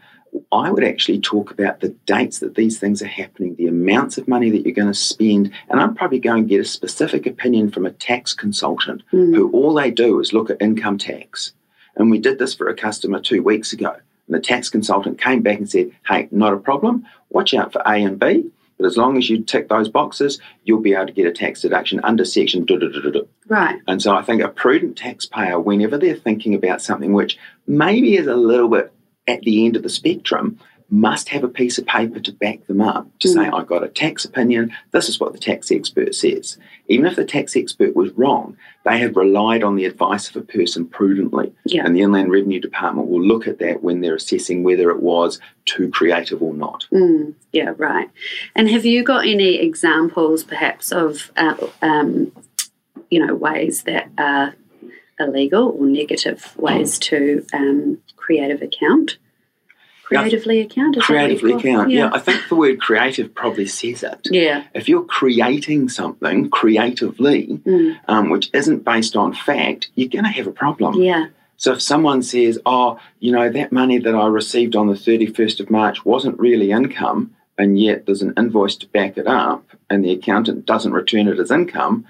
I 0.51 0.69
would 0.71 0.83
actually 0.83 1.19
talk 1.19 1.51
about 1.51 1.79
the 1.79 1.89
dates 2.05 2.39
that 2.39 2.55
these 2.55 2.79
things 2.79 3.01
are 3.01 3.07
happening, 3.07 3.55
the 3.55 3.67
amounts 3.67 4.17
of 4.17 4.27
money 4.27 4.49
that 4.51 4.63
you're 4.63 4.73
going 4.75 4.87
to 4.87 4.93
spend, 4.93 5.51
and 5.69 5.79
I'm 5.79 5.95
probably 5.95 6.19
going 6.19 6.43
to 6.43 6.49
get 6.49 6.61
a 6.61 6.65
specific 6.65 7.25
opinion 7.25 7.71
from 7.71 7.85
a 7.85 7.91
tax 7.91 8.33
consultant 8.33 9.01
Mm. 9.11 9.35
who 9.35 9.51
all 9.51 9.73
they 9.73 9.89
do 9.91 10.19
is 10.19 10.33
look 10.33 10.49
at 10.49 10.61
income 10.61 10.97
tax. 10.97 11.53
And 11.95 12.11
we 12.11 12.19
did 12.19 12.37
this 12.39 12.53
for 12.53 12.67
a 12.69 12.75
customer 12.75 13.19
two 13.19 13.41
weeks 13.41 13.73
ago. 13.73 13.95
And 14.27 14.35
the 14.35 14.39
tax 14.39 14.69
consultant 14.69 15.19
came 15.19 15.41
back 15.41 15.57
and 15.57 15.69
said, 15.69 15.91
Hey, 16.07 16.27
not 16.31 16.53
a 16.53 16.57
problem. 16.57 17.05
Watch 17.29 17.53
out 17.53 17.73
for 17.73 17.81
A 17.85 17.93
and 18.03 18.19
B. 18.19 18.45
But 18.77 18.85
as 18.85 18.97
long 18.97 19.17
as 19.17 19.29
you 19.29 19.43
tick 19.43 19.69
those 19.69 19.89
boxes, 19.89 20.39
you'll 20.63 20.81
be 20.81 20.93
able 20.93 21.07
to 21.07 21.11
get 21.11 21.25
a 21.25 21.31
tax 21.31 21.61
deduction 21.61 21.99
under 22.03 22.25
section. 22.25 22.65
Right. 23.47 23.79
And 23.87 24.01
so 24.01 24.15
I 24.15 24.21
think 24.21 24.41
a 24.41 24.49
prudent 24.49 24.97
taxpayer, 24.97 25.59
whenever 25.59 25.97
they're 25.97 26.15
thinking 26.15 26.53
about 26.53 26.81
something 26.81 27.13
which 27.13 27.37
maybe 27.65 28.17
is 28.17 28.27
a 28.27 28.35
little 28.35 28.69
bit 28.69 28.93
at 29.27 29.41
the 29.41 29.65
end 29.65 29.75
of 29.75 29.83
the 29.83 29.89
spectrum, 29.89 30.59
must 30.89 31.29
have 31.29 31.43
a 31.43 31.49
piece 31.49 31.77
of 31.77 31.85
paper 31.85 32.19
to 32.19 32.31
back 32.31 32.65
them 32.67 32.79
up 32.79 33.07
to 33.19 33.27
say, 33.27 33.41
Mm. 33.41 33.59
I've 33.59 33.67
got 33.67 33.83
a 33.83 33.89
tax 33.89 34.23
opinion, 34.23 34.71
this 34.91 35.09
is 35.09 35.19
what 35.19 35.33
the 35.33 35.39
tax 35.39 35.69
expert 35.71 36.15
says. 36.15 36.57
Even 36.87 37.05
if 37.05 37.17
the 37.17 37.25
tax 37.25 37.57
expert 37.57 37.93
was 37.95 38.11
wrong, 38.13 38.55
they 38.85 38.97
have 38.99 39.17
relied 39.17 39.63
on 39.63 39.75
the 39.75 39.83
advice 39.83 40.29
of 40.29 40.37
a 40.37 40.41
person 40.41 40.85
prudently. 40.87 41.53
Yeah. 41.65 41.85
And 41.85 41.93
the 41.93 42.01
Inland 42.01 42.31
Revenue 42.31 42.61
Department 42.61 43.09
will 43.09 43.21
look 43.21 43.47
at 43.47 43.59
that 43.59 43.83
when 43.83 43.99
they're 43.99 44.15
assessing 44.15 44.63
whether 44.63 44.89
it 44.89 45.01
was 45.01 45.41
too 45.65 45.89
creative 45.89 46.41
or 46.41 46.53
not. 46.53 46.85
Mm, 46.93 47.33
yeah, 47.51 47.73
right. 47.77 48.09
And 48.55 48.69
have 48.69 48.85
you 48.85 49.03
got 49.03 49.27
any 49.27 49.55
examples, 49.55 50.43
perhaps, 50.43 50.93
of 50.93 51.31
uh, 51.35 51.55
um, 51.81 52.31
you 53.09 53.25
know 53.25 53.35
ways 53.35 53.83
that 53.83 54.09
are 54.17 54.55
illegal 55.19 55.75
or 55.77 55.85
negative 55.85 56.55
ways 56.57 56.97
to 56.99 57.45
um, 57.53 57.97
creative 58.15 58.61
account? 58.61 59.17
Yeah, 60.09 60.19
Creatively 60.21 60.59
account. 60.61 60.95
is 60.97 61.05
that 61.07 61.13
what 61.13 61.29
you 61.29 61.37
Creatively 61.37 61.53
account. 61.53 61.89
Yeah. 61.91 62.09
I 62.13 62.19
think 62.19 62.41
the 62.47 62.55
word 62.55 62.79
creative 62.79 63.35
probably 63.35 63.65
says 63.65 64.03
it. 64.03 64.27
Yeah. 64.31 64.63
If 64.73 64.87
you're 64.87 65.03
creating 65.03 65.89
something 65.89 66.49
creatively, 66.49 67.59
Mm, 67.65 67.97
um, 68.07 68.29
which 68.29 68.49
isn't 68.53 68.85
based 68.85 69.15
on 69.15 69.33
fact, 69.33 69.89
you're 69.95 70.09
going 70.09 70.23
to 70.23 70.29
have 70.31 70.47
a 70.47 70.51
problem. 70.51 71.01
yeah. 71.01 71.27
So 71.59 71.73
if 71.73 71.81
someone 71.81 72.21
says, 72.21 72.59
oh, 72.67 72.99
you 73.19 73.31
know, 73.31 73.49
that 73.49 73.71
money 73.71 73.97
that 73.97 74.13
I 74.13 74.27
received 74.27 74.75
on 74.75 74.87
the 74.87 74.93
31st 74.93 75.59
of 75.59 75.71
March 75.71 76.05
wasn't 76.05 76.37
really 76.39 76.69
income, 76.71 77.35
and 77.57 77.79
yet 77.79 78.05
there's 78.05 78.21
an 78.21 78.33
invoice 78.37 78.75
to 78.77 78.87
back 78.87 79.17
it 79.17 79.25
up, 79.25 79.65
and 79.89 80.05
the 80.05 80.11
accountant 80.11 80.67
doesn't 80.67 80.93
return 80.93 81.27
it 81.27 81.39
as 81.39 81.49
income, 81.49 82.05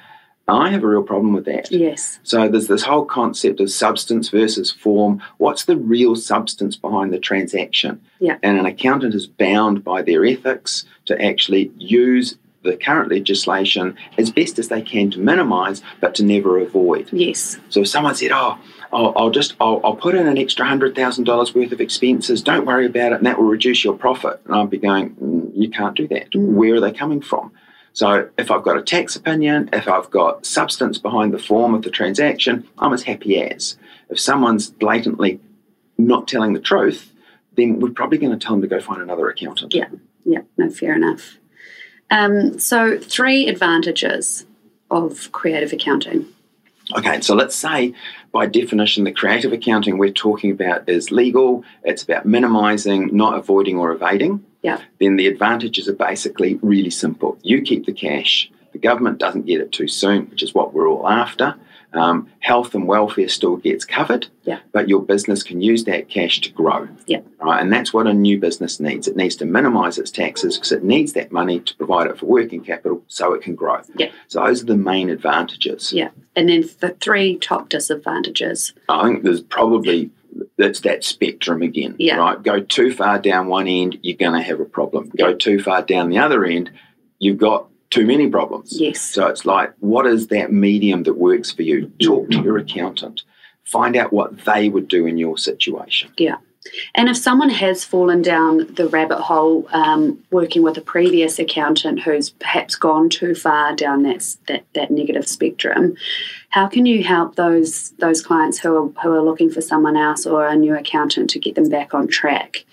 I 0.50 0.70
have 0.70 0.84
a 0.84 0.88
real 0.88 1.04
problem 1.04 1.34
with 1.34 1.46
that. 1.46 1.72
Yes. 1.72 2.20
So 2.24 2.48
there's 2.48 2.68
this 2.68 2.84
whole 2.84 3.04
concept 3.04 3.60
of 3.60 3.70
substance 3.70 4.30
versus 4.30 4.72
form. 4.72 5.22
What's 5.38 5.66
the 5.66 5.75
real 5.75 6.16
substance 6.16 6.77
behind 6.77 7.12
the 7.12 7.20
transaction? 7.20 8.01
Yeah. 8.20 8.38
And 8.42 8.58
an 8.58 8.66
accountant 8.66 9.13
is 9.13 9.27
bound 9.27 9.84
by 9.84 10.01
their 10.04 10.25
ethics 10.25 10.86
to 11.06 11.22
actually 11.22 11.72
use 11.77 12.38
the 12.63 12.77
current 12.77 13.12
legislation 13.12 13.98
as 14.18 14.32
best 14.32 14.58
as 14.58 14.70
they 14.70 14.82
can 14.82 15.12
to 15.12 15.20
minimise, 15.20 15.82
but 16.00 16.16
to 16.16 16.24
never 16.24 16.58
avoid. 16.60 17.10
Yes. 17.12 17.58
So 17.70 17.82
if 17.82 17.88
someone 17.88 18.16
said, 18.16 18.32
"Oh, 18.34 18.58
I'll, 18.92 19.13
I'll 19.16 19.30
just 19.30 19.56
I'll, 19.60 19.82
I'll 19.84 19.96
put 19.96 20.16
in 20.16 20.27
an 20.27 20.38
extra 20.38 20.66
hundred 20.66 20.96
thousand 20.96 21.25
dollars 21.25 21.54
worth 21.54 21.72
of 21.72 21.82
expenses. 21.82 22.42
Don't 22.42 22.66
worry 22.66 22.86
about 22.86 23.12
it, 23.12 23.16
and 23.16 23.25
that 23.25 23.38
will 23.38 23.48
reduce 23.48 23.84
your 23.84 23.96
profit," 23.96 24.42
and 24.46 24.56
I'd 24.56 24.70
be 24.70 24.77
going, 24.77 25.16
mm, 25.16 25.51
"You 25.56 25.70
can't 25.70 25.96
do 25.96 26.08
that. 26.10 26.32
Mm. 26.32 26.54
Where 26.54 26.75
are 26.75 26.82
they 26.82 26.92
coming 26.92 27.22
from?" 27.22 27.51
So 27.98 28.30
if 28.38 28.51
I've 28.51 28.62
got 28.62 28.77
a 28.77 28.84
tax 28.84 29.16
opinion, 29.16 29.72
if 29.74 29.88
I've 29.88 30.12
got 30.12 30.46
substance 30.46 31.00
behind 31.00 31.34
the 31.34 31.39
form 31.39 31.74
of 31.74 31.82
the 31.82 31.89
transaction, 31.89 32.68
I'm 32.77 32.94
as 32.94 33.01
happy 33.01 33.42
as. 33.42 33.75
If 34.12 34.20
someone's 34.20 34.70
blatantly 34.70 35.39
not 35.98 36.27
telling 36.27 36.54
the 36.54 36.60
truth, 36.60 37.12
then 37.56 37.80
we're 37.80 37.89
probably 37.89 38.20
going 38.20 38.38
to 38.38 38.46
tell 38.46 38.54
them 38.54 38.62
to 38.62 38.68
go 38.68 38.80
find 38.80 39.01
another 39.01 39.27
accountant. 39.27 39.74
Yeah. 39.74 39.89
Yeah. 40.25 40.42
No, 40.58 40.70
fair 40.70 40.96
enough. 40.96 41.39
Um, 42.12 42.60
so, 42.60 43.00
three 43.00 43.48
advantages 43.48 44.46
of 44.92 45.32
creative 45.32 45.74
accounting. 45.74 46.27
Okay, 46.96 47.20
so 47.22 47.34
let's 47.34 47.56
say 47.56 47.96
by 48.32 48.46
definition, 48.46 49.06
the 49.06 49.12
creative 49.12 49.54
accounting 49.54 49.98
we're 49.98 50.12
talking 50.12 50.51
about 50.51 50.88
is 50.88 51.10
legal, 51.10 51.63
it's 51.84 52.04
about 52.04 52.27
minimizing, 52.27 53.10
not 53.12 53.34
avoiding 53.34 53.80
or 53.80 53.92
evading. 53.92 54.46
Yeah. 54.68 54.82
Then 55.00 55.16
the 55.16 55.28
advantages 55.28 55.88
are 55.88 55.94
basically 56.10 56.60
really 56.62 56.90
simple. 56.90 57.38
You 57.42 57.62
keep 57.62 57.86
the 57.86 57.94
cash, 57.94 58.52
the 58.74 58.80
government 58.80 59.18
doesn't 59.18 59.46
get 59.46 59.62
it 59.62 59.72
too 59.72 59.88
soon, 59.88 60.30
which 60.30 60.44
is 60.44 60.54
what 60.54 60.74
we're 60.74 60.90
all 60.90 61.08
after. 61.08 61.56
Um, 61.94 62.28
health 62.40 62.76
and 62.76 62.86
welfare 62.86 63.30
still 63.30 63.56
gets 63.56 63.86
covered, 63.86 64.28
Yeah. 64.44 64.60
but 64.74 64.90
your 64.90 65.02
business 65.02 65.42
can 65.42 65.62
use 65.62 65.86
that 65.86 66.10
cash 66.10 66.42
to 66.42 66.50
grow. 66.52 66.90
Yeah. 67.08 67.22
Right, 67.42 67.62
and 67.62 67.72
that's 67.72 67.94
what 67.94 68.08
a 68.08 68.14
new 68.14 68.38
business 68.38 68.78
needs. 68.82 69.08
It 69.08 69.16
needs 69.16 69.38
to 69.38 69.46
minimize 69.46 69.98
its 69.98 70.12
taxes 70.12 70.58
because 70.58 70.74
it 70.74 70.84
needs 70.84 71.14
that 71.14 71.32
money 71.32 71.62
to 71.62 71.76
provide 71.78 72.08
it 72.08 72.18
for 72.20 72.26
working 72.26 72.62
capital 72.62 73.02
so 73.08 73.34
it 73.34 73.42
can 73.42 73.56
grow. 73.56 73.80
Yeah. 73.96 74.12
So 74.28 74.44
those 74.46 74.62
are 74.64 74.66
the 74.66 74.76
main 74.76 75.10
advantages. 75.10 75.94
Yeah. 75.94 76.10
And 76.36 76.50
then 76.50 76.66
the 76.82 76.90
three 77.00 77.38
top 77.38 77.70
disadvantages. 77.70 78.74
I 78.90 79.04
think 79.08 79.24
there's 79.24 79.42
probably 79.42 80.12
that's 80.58 80.82
that 80.82 81.03
spectrum 81.03 81.62
again. 81.62 81.96
Yeah. 82.00 82.17
Right. 82.17 82.41
Go 82.41 82.60
too 82.60 82.94
far 82.94 83.20
down 83.20 83.48
one 83.48 83.67
end, 83.67 84.00
you're 84.01 84.17
going 84.17 84.39
to 84.39 84.46
have 84.46 84.60
a 84.60 84.65
problem. 84.65 85.12
Go 85.17 85.34
too 85.34 85.62
far 85.62 85.82
down 85.82 86.10
the 86.10 86.20
other 86.20 86.46
end, 86.46 86.72
you've 87.20 87.38
got 87.38 87.67
too 87.89 88.06
many 88.06 88.29
problems. 88.29 88.79
Yes. 88.79 89.01
So 89.01 89.27
it's 89.27 89.46
like, 89.46 89.74
what 89.79 90.06
is 90.06 90.27
that 90.27 90.51
medium 90.51 91.03
that 91.03 91.15
works 91.15 91.51
for 91.51 91.62
you? 91.62 91.91
Talk 92.01 92.29
to 92.29 92.38
mm-hmm. 92.38 92.46
your 92.46 92.58
accountant. 92.58 93.24
Find 93.63 93.96
out 93.96 94.13
what 94.13 94.46
they 94.46 94.70
would 94.70 94.88
do 94.88 95.06
in 95.06 95.17
your 95.17 95.38
situation. 95.38 96.12
And 96.96 97.10
if 97.10 97.18
someone 97.18 97.50
has 97.50 97.84
fallen 97.84 98.22
down 98.22 98.74
the 98.74 98.88
rabbit 98.88 99.20
hole 99.20 99.68
um, 99.72 100.24
working 100.32 100.64
with 100.64 100.78
a 100.78 100.82
previous 100.82 101.40
accountant 101.40 102.02
who's 102.02 102.30
perhaps 102.30 102.76
gone 102.76 103.10
too 103.10 103.36
far 103.36 103.76
down 103.76 104.04
that, 104.04 104.36
that 104.48 104.66
that 104.74 104.92
negative 104.92 105.28
spectrum, 105.28 105.96
how 106.50 106.68
can 106.68 106.86
you 106.86 107.04
help 107.04 107.36
those 107.36 107.92
those 108.00 108.22
clients 108.22 108.60
who 108.60 108.76
are 108.76 109.02
who 109.02 109.12
are 109.12 109.22
looking 109.22 109.50
for 109.50 109.62
someone 109.62 109.98
else 109.98 110.26
or 110.26 110.48
a 110.48 110.56
new 110.56 110.76
accountant 110.76 111.30
to 111.32 111.40
get 111.40 111.56
them 111.56 111.70
back 111.70 111.94
on 111.94 112.08
track? 112.08 112.66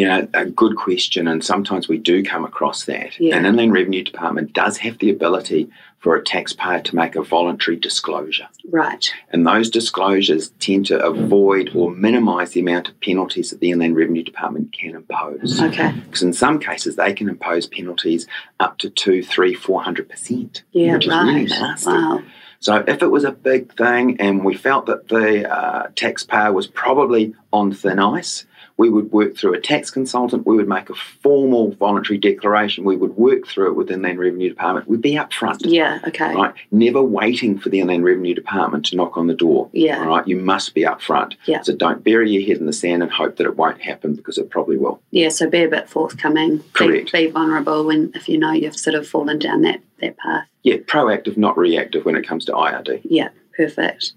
Yeah, 0.00 0.26
a 0.34 0.46
good 0.46 0.76
question. 0.76 1.28
And 1.28 1.44
sometimes 1.44 1.88
we 1.88 1.98
do 1.98 2.22
come 2.22 2.44
across 2.44 2.84
that. 2.84 3.18
Yeah. 3.20 3.36
An 3.36 3.44
Inland 3.44 3.72
Revenue 3.72 4.02
Department 4.02 4.52
does 4.52 4.76
have 4.78 4.98
the 4.98 5.10
ability 5.10 5.68
for 5.98 6.16
a 6.16 6.24
taxpayer 6.24 6.80
to 6.80 6.96
make 6.96 7.14
a 7.14 7.22
voluntary 7.22 7.76
disclosure. 7.76 8.48
Right. 8.70 9.12
And 9.32 9.46
those 9.46 9.68
disclosures 9.68 10.48
tend 10.58 10.86
to 10.86 11.04
avoid 11.04 11.72
or 11.74 11.90
minimise 11.90 12.52
the 12.52 12.60
amount 12.60 12.88
of 12.88 12.98
penalties 13.00 13.50
that 13.50 13.60
the 13.60 13.70
Inland 13.70 13.96
Revenue 13.96 14.22
Department 14.22 14.72
can 14.72 14.94
impose. 14.94 15.60
Okay. 15.60 15.92
Because 16.06 16.22
in 16.22 16.32
some 16.32 16.58
cases, 16.58 16.96
they 16.96 17.12
can 17.12 17.28
impose 17.28 17.66
penalties 17.66 18.26
up 18.60 18.78
to 18.78 18.88
two, 18.88 19.22
three, 19.22 19.52
four 19.52 19.82
hundred 19.82 20.08
percent, 20.08 20.62
Yeah. 20.72 20.94
which 20.94 21.06
is 21.06 21.12
really 21.12 21.34
right. 21.34 21.48
nasty. 21.50 21.90
Wow. 21.90 22.22
So 22.60 22.84
if 22.86 23.02
it 23.02 23.08
was 23.08 23.24
a 23.24 23.32
big 23.32 23.74
thing 23.76 24.20
and 24.20 24.44
we 24.44 24.54
felt 24.54 24.86
that 24.86 25.08
the 25.08 25.50
uh, 25.50 25.88
taxpayer 25.96 26.52
was 26.52 26.66
probably 26.66 27.34
on 27.52 27.72
thin 27.72 27.98
ice, 27.98 28.46
we 28.80 28.88
would 28.88 29.12
work 29.12 29.36
through 29.36 29.52
a 29.52 29.60
tax 29.60 29.90
consultant. 29.90 30.46
We 30.46 30.56
would 30.56 30.66
make 30.66 30.88
a 30.88 30.94
formal 30.94 31.72
voluntary 31.72 32.16
declaration. 32.16 32.82
We 32.82 32.96
would 32.96 33.14
work 33.14 33.46
through 33.46 33.72
it 33.72 33.74
with 33.74 33.88
the 33.88 33.92
Inland 33.92 34.18
Revenue 34.18 34.48
Department. 34.48 34.88
We'd 34.88 35.02
be 35.02 35.16
upfront. 35.16 35.58
Yeah. 35.64 35.98
Okay. 36.06 36.34
Right, 36.34 36.54
never 36.70 37.02
waiting 37.02 37.58
for 37.58 37.68
the 37.68 37.80
Inland 37.80 38.04
Revenue 38.04 38.34
Department 38.34 38.86
to 38.86 38.96
knock 38.96 39.18
on 39.18 39.26
the 39.26 39.34
door. 39.34 39.68
Yeah. 39.74 40.02
Right? 40.02 40.26
you 40.26 40.36
must 40.36 40.74
be 40.74 40.84
upfront. 40.84 41.34
Yeah. 41.44 41.60
So 41.60 41.76
don't 41.76 42.02
bury 42.02 42.30
your 42.30 42.42
head 42.46 42.56
in 42.56 42.64
the 42.64 42.72
sand 42.72 43.02
and 43.02 43.12
hope 43.12 43.36
that 43.36 43.44
it 43.44 43.58
won't 43.58 43.82
happen 43.82 44.14
because 44.14 44.38
it 44.38 44.48
probably 44.48 44.78
will. 44.78 45.02
Yeah. 45.10 45.28
So 45.28 45.50
be 45.50 45.62
a 45.62 45.68
bit 45.68 45.90
forthcoming. 45.90 46.56
Be, 46.56 46.64
Correct. 46.72 47.12
be 47.12 47.26
vulnerable 47.26 47.84
when 47.84 48.12
if 48.14 48.30
you 48.30 48.38
know 48.38 48.52
you've 48.52 48.78
sort 48.78 48.94
of 48.94 49.06
fallen 49.06 49.38
down 49.38 49.60
that 49.60 49.82
that 50.00 50.16
path. 50.16 50.46
Yeah, 50.62 50.76
proactive, 50.76 51.36
not 51.36 51.58
reactive 51.58 52.06
when 52.06 52.16
it 52.16 52.26
comes 52.26 52.46
to 52.46 52.52
IRD. 52.52 53.02
Yeah, 53.04 53.28
perfect. 53.54 54.14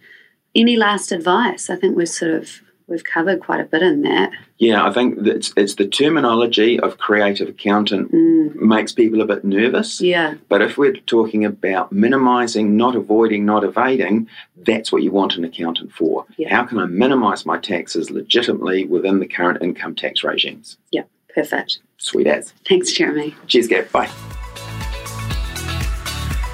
Any 0.56 0.78
last 0.78 1.12
advice? 1.12 1.70
I 1.70 1.76
think 1.76 1.98
we're 1.98 2.06
sort 2.06 2.32
of 2.32 2.62
we've 2.88 3.04
covered 3.04 3.42
quite 3.42 3.60
a 3.60 3.66
bit 3.66 3.82
in 3.82 4.02
that. 4.04 4.32
Yeah, 4.58 4.86
I 4.88 4.92
think 4.94 5.18
it's, 5.26 5.54
it's 5.58 5.76
the 5.76 5.88
terminology 5.88 6.80
of 6.80 6.98
creative 6.98 7.50
accountant 7.50 8.12
Mm, 8.12 8.56
makes 8.56 8.92
people 8.92 9.22
a 9.22 9.26
bit 9.26 9.44
nervous. 9.44 10.00
yeah, 10.02 10.36
But 10.50 10.62
if 10.62 10.78
we're 10.78 10.94
talking 10.94 11.44
about 11.46 11.92
minimising, 11.92 12.78
not 12.78 12.96
avoiding, 12.96 13.46
not 13.46 13.64
evading, 13.64 14.28
that's 14.66 14.92
what 14.92 15.04
you 15.04 15.12
want 15.12 15.36
an 15.36 15.44
accountant 15.44 15.92
for. 15.94 16.26
Yeah. 16.38 16.50
How 16.56 16.64
can 16.66 16.80
I 16.80 16.86
minimise 16.86 17.46
my 17.46 17.58
taxes 17.58 18.12
legitimately 18.12 18.86
within 18.86 19.20
the 19.20 19.28
current 19.28 19.62
income 19.62 19.96
tax 19.96 20.24
regimes? 20.24 20.78
Yeah, 20.92 21.04
perfect. 21.34 21.80
Sweet 21.98 22.28
as. 22.28 22.54
Thanks, 22.68 22.92
Jeremy. 22.92 23.36
Cheers, 23.48 23.68
Gab. 23.68 23.92
Bye. 23.92 24.10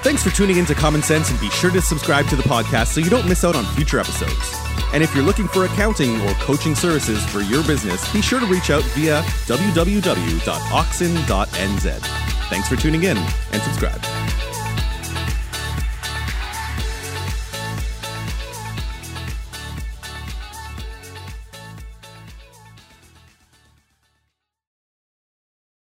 Thanks 0.02 0.22
for 0.22 0.30
tuning 0.30 0.56
into 0.56 0.74
Common 0.74 1.02
Cents 1.02 1.30
and 1.30 1.38
be 1.38 1.50
sure 1.50 1.70
to 1.70 1.82
subscribe 1.82 2.26
to 2.28 2.36
the 2.36 2.42
podcast 2.42 2.88
so 2.88 3.00
you 3.00 3.10
don't 3.10 3.28
miss 3.28 3.44
out 3.44 3.54
on 3.54 3.66
future 3.74 4.00
episodes. 4.00 4.54
And 4.94 5.02
if 5.02 5.14
you're 5.14 5.24
looking 5.24 5.46
for 5.46 5.66
accounting 5.66 6.20
or 6.22 6.32
coaching 6.34 6.74
services 6.74 7.24
for 7.26 7.40
your 7.40 7.62
business, 7.64 8.10
be 8.12 8.22
sure 8.22 8.40
to 8.40 8.46
reach 8.46 8.70
out 8.70 8.82
via 8.94 9.20
www.oxen.nz. 9.46 10.40
Thanks 12.48 12.68
for 12.68 12.76
tuning 12.76 13.04
in 13.04 13.18
and 13.18 13.62
subscribe. 13.62 14.19